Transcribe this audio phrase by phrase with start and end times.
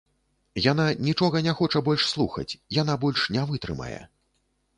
[0.71, 2.49] Яна нічога не хоча больш слухаць,
[2.81, 3.97] яна больш не вытрымае.